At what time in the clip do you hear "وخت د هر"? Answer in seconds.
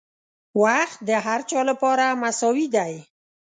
0.63-1.39